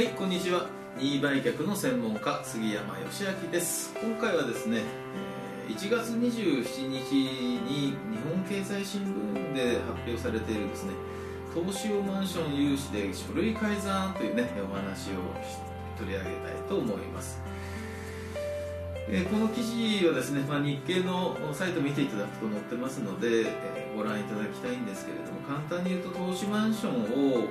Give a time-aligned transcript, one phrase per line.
[0.00, 0.66] はいこんにちは。
[0.96, 3.94] 任意売却の専門家杉山義明です。
[4.02, 4.80] 今回はですね
[5.68, 10.92] え1月27日に日本経済新聞で発表されているですね
[11.54, 15.16] 投資用マンション融資で書類改ざんというねお話を
[15.98, 17.38] 取り上げたいと思います。
[19.06, 27.48] えこの記事はですね、まあ、日経のサイト見ていただくと載ってますので、えご覧いただきたいんですけれども簡単に言うと投資マンションを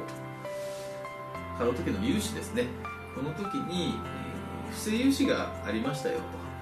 [1.59, 2.67] 買う時の融資ですね。
[3.13, 6.19] この時に、え不正融資がありましたよ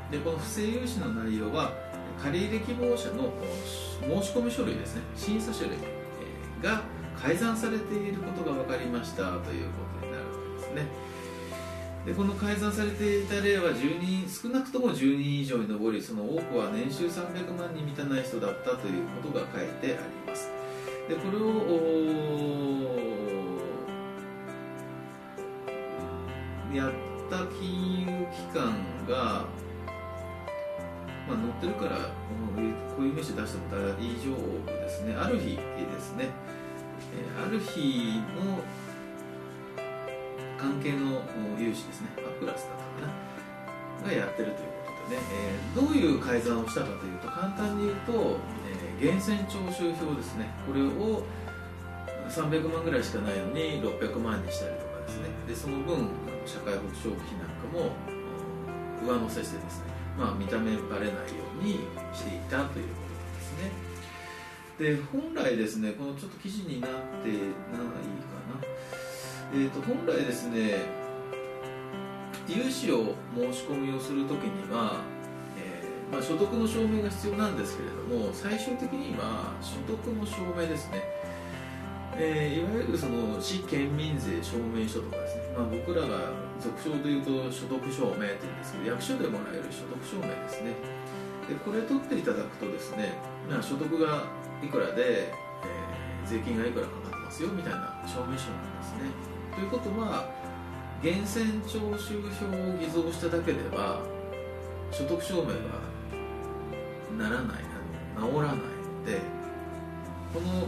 [0.09, 0.17] と。
[0.17, 1.71] でこの不正融資の内容は
[2.19, 3.31] 借入希望者の
[4.01, 5.03] 申し込み書類ですね。
[5.15, 5.77] 審査書類
[6.63, 6.81] が
[7.21, 10.87] 改ざんされていることが分かりましたということになるわけですね。
[12.07, 20.49] でこの改ざんされていた例は10人少なくとも10人以上に上りその多くは年収300万に満たない人だったということが書いてあります。
[21.07, 23.26] でこれを
[26.73, 26.91] やっ
[27.29, 28.75] た金融機関
[29.07, 29.45] が、
[31.27, 32.01] まあ、載ってるからこ
[32.55, 35.15] のこういう名詞出しても大丈夫ですね。
[35.15, 36.29] ある日ですね。
[37.41, 38.59] ある日の
[40.57, 41.21] 関係の
[41.57, 42.09] 融資ですね。
[42.17, 43.13] アプラスだったか
[44.03, 44.07] な。
[44.07, 48.37] がやってるということでね、えどういう改ざんをしたかというと簡単に言うと、
[48.99, 50.49] え源泉徴収票ですね。
[50.67, 51.23] これを
[52.29, 55.29] 300万ぐらいしかないのに600万にしたりとかですね。
[55.47, 56.09] でその分
[56.47, 57.91] 社会保障費なんかも
[59.05, 61.79] 上乗せしてですね、まあ、見た目バレないように
[62.13, 63.71] していたということなんですね。
[64.79, 68.57] で本来ですねこのちょっと記事になってないかな。
[69.53, 71.07] えー、と本来ですね
[72.47, 75.01] 融資を申し込みをするときには、
[75.57, 77.95] えーまあ、所得の証明が必要なんですけれど
[78.25, 81.03] も最終的には所得の証明ですね、
[82.19, 90.73] えーいわゆるその市県民税証明書とかですね、まあ、僕らが俗称で言うと所得証明って言うんですけど役所でもらえる所得証明ですね。
[91.47, 93.13] でこれ取っていただくとですね、
[93.47, 94.25] まあ、所得が
[94.63, 98.37] いくらで、えー税金がいくらかかってますよみたいな証明書なんで
[98.83, 99.07] すね。
[99.55, 100.29] ということは
[101.01, 104.01] 源泉徴収票を偽造しただけでは
[104.91, 105.55] 所得証明が
[107.17, 107.63] ならない
[108.17, 109.21] あの治らないので
[110.33, 110.67] この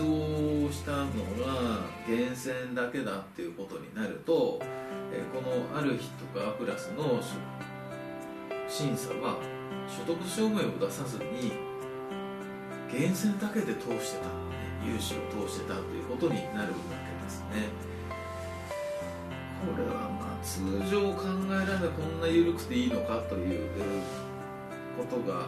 [0.00, 1.06] 偽造したの
[1.44, 4.58] が源泉だけだっていうことになると、
[5.12, 7.20] えーこのある日とかアプラスの
[8.68, 9.36] 審査は
[9.88, 11.52] 所得証明を出さずに
[12.88, 14.32] 源泉だけで通してた、ね、
[14.86, 16.78] 融資を通してたということになるわ
[17.18, 17.68] けですね。
[19.60, 23.68] これはまあ通常考えられないこんな緩くていいのかという
[24.96, 25.46] ことが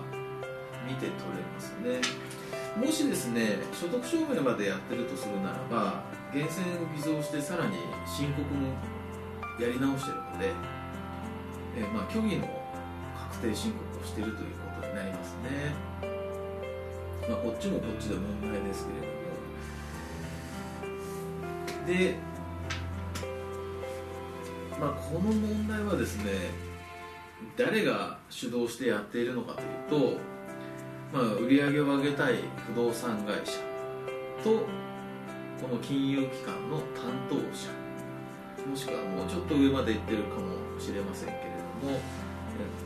[0.87, 2.32] 見て取れますね。
[2.77, 8.69] もしですね所得証明までやってるとするならば源泉を偽造してさらに申告も
[9.61, 10.53] やり直してるので、
[11.77, 12.49] えまあ虚偽の
[13.31, 15.75] 確定申告をしているということになりますね。
[17.29, 19.13] まあ、こっちもこっちで問題ですけれども。
[21.87, 22.17] で、
[24.81, 26.33] まあ、この問題はですね
[27.57, 30.19] 誰が主導してやっているのかというと、
[31.13, 32.37] まあ、売り上げを上げたい
[32.73, 33.59] 不動産会社
[34.43, 34.65] と
[35.61, 37.69] この金融機関の担当者
[38.67, 41.41] もしくはもうちょっと上まで行ってるかもしれませんけれ
[41.83, 42.01] ども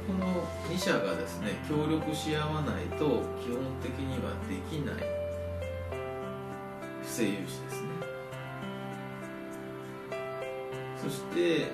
[0.06, 4.94] この2社がですね協力し合わないと基本的にはできない
[7.02, 7.88] 不正融資ですね。
[11.00, 11.70] そして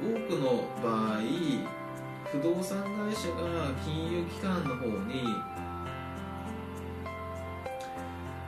[0.00, 1.20] 多くの場合
[2.30, 5.24] 不動産会社が金融機関の方に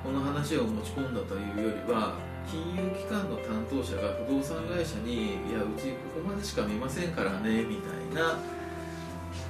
[0.03, 2.19] この話を持ち込んだというよりは
[2.51, 8.39] 金融機関の担当者が不動産会社に「いやうちここまでしか見ませんからね」みたいな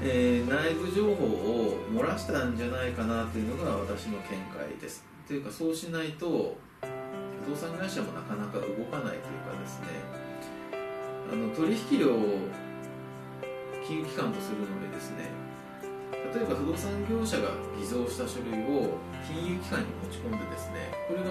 [0.02, 4.22] えー内部情報を漏らしたんじゃないかなというのが私の見
[4.52, 5.04] 解です。
[5.26, 6.56] というかそうしないと
[7.44, 9.86] 不動産会社もなかなか動かないというかですね。
[11.32, 12.48] あの取引量を
[13.86, 15.30] 金融機関とするのでですね
[16.34, 18.96] 例えば不動産業者が偽造した書類を
[19.26, 21.30] 金融機関に持ち込んでですねこれが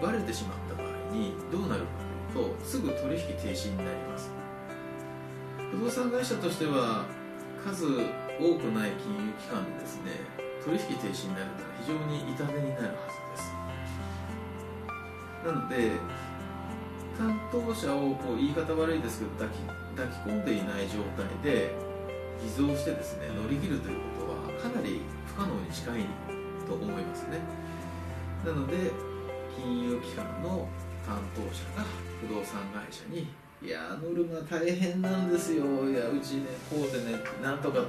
[0.00, 1.88] バレてしまった場合にどうなるか
[2.32, 4.30] というとすぐ取引停止になります。
[5.72, 7.04] 不動産会社としては
[7.62, 7.84] 数
[8.40, 10.12] 多くない金融機関でですね
[10.64, 13.52] 取引停止になるのは非常に痛手になるはずです。
[15.44, 15.92] なので
[17.18, 19.60] 担当者をこう言い方悪いですけど抱き
[19.96, 21.74] 抱き込んでいない状態で
[22.42, 26.06] 偽造してですね乗り切るということはかなり不可能に近い
[26.66, 27.40] と思いますね。
[28.44, 28.92] なので
[29.56, 30.68] 金融機関の
[31.04, 31.84] 担当者が
[32.20, 33.26] 不動産会社に
[33.60, 35.64] 「いやノルマ大変なんですよ。
[35.88, 37.80] いやうちねこうでねなんとか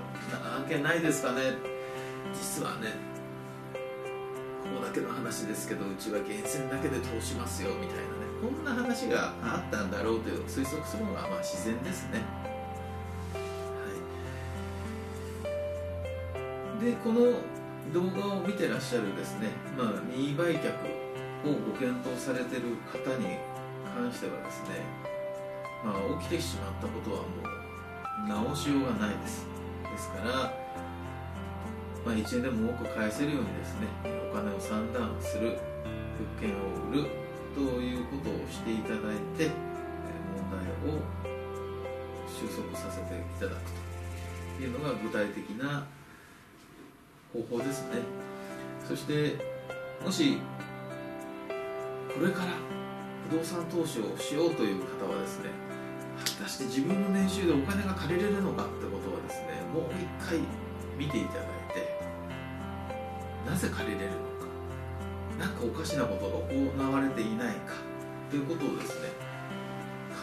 [0.58, 1.54] 案件ないですかね。
[2.34, 2.94] 実はね
[4.64, 8.10] ここだけの話ですけどうちは源泉だけで通しますよ」みたいなね。
[8.42, 12.24] こんな話があったんだろうという推測するのがまあ自然ですね。
[16.90, 17.22] でこの
[17.94, 20.74] 動画を見てらっしゃるですね、まあ、任意売却
[21.46, 23.38] をご検討されてる方に
[23.94, 24.82] 関してはですね、
[25.86, 29.46] まあ、起きてしまったことはもう直しようがないです。
[29.84, 30.34] ですから、
[32.04, 33.88] まあ、1円でも多く返せるようにですね
[34.32, 35.60] お金を算段する
[36.18, 37.10] 物件を売る
[37.54, 38.98] ということをしていただい
[39.38, 39.54] て
[40.34, 40.98] 問題を
[42.26, 43.72] 収束させていただく
[44.58, 45.86] というのが具体的な
[47.34, 48.02] 方法ですね。
[48.88, 49.36] そして
[50.04, 50.40] もし
[52.14, 52.54] これから
[53.30, 55.50] 不動産投資をしようという方はですね
[56.18, 60.40] 果たして自分の年収でお金が借りれるのかってことはですねもう一回
[60.98, 62.00] 見ていただいて
[63.46, 64.24] なぜ借りれるのか
[65.40, 67.76] 何かおかしなことが行われていないか
[68.32, 69.10] ということをですね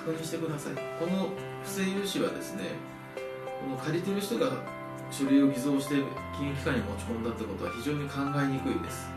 [0.05, 0.75] 確認してください。
[0.99, 1.29] この
[1.62, 2.64] 不正融資はですね
[3.62, 4.50] この借りてる人が
[5.11, 6.03] 書類を偽造して
[6.37, 9.08] 金融機関に持ち込んだってことは非常に考えにくいです。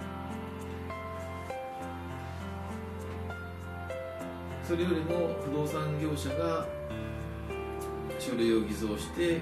[4.63, 6.68] それよりも不動産業者が
[8.19, 9.41] 書類を偽造して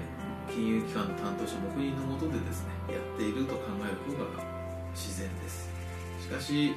[0.50, 4.42] 金融機関の担当者黙認のもとでですねやっていると考える方が
[4.94, 5.68] 自然です。
[6.20, 6.72] しかし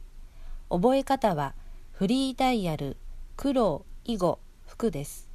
[0.71, 1.55] 覚え方は、
[1.93, 2.97] フリーダイヤル
[3.37, 4.39] 黒囲碁
[4.69, 5.29] 服です。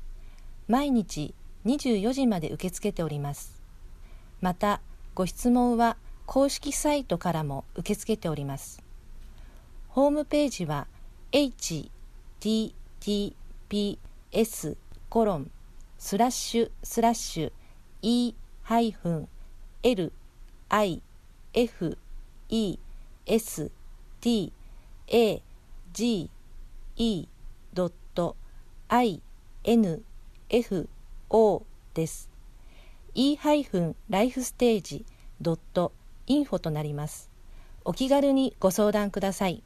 [0.69, 1.36] 毎日
[1.66, 3.62] 24時まで受け付けております。
[4.40, 4.80] また、
[5.16, 8.81] ご質問は公式サイトからも受け付けております。
[9.90, 10.88] ホームページは
[11.34, 14.78] http https
[15.10, 15.52] コロン
[15.98, 17.52] スラッシュスラッシュ
[18.02, 19.28] e ハイフン
[19.84, 20.14] l
[20.70, 21.02] i
[21.54, 21.98] f
[22.50, 22.80] e
[23.26, 23.72] s
[24.22, 24.54] t
[25.08, 25.42] a
[25.92, 26.30] g
[26.96, 27.28] e
[27.74, 28.38] ドット
[28.88, 29.22] i
[29.66, 30.04] n
[30.50, 30.90] f
[31.30, 32.30] o です。
[33.14, 35.06] e ハイフンライフステージ
[35.42, 35.92] ドット
[36.26, 37.30] インフォとなります。
[37.84, 39.62] お気軽にご相談ください。